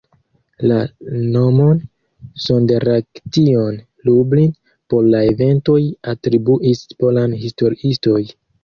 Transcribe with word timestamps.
La 0.69 0.77
nomon 1.35 1.83
"Sonderaktion 2.47 3.79
Lublin" 4.11 4.51
por 4.95 5.13
la 5.15 5.23
eventoj 5.37 5.81
atribuis 6.17 6.87
polaj 7.05 7.33
historiistoj. 7.47 8.23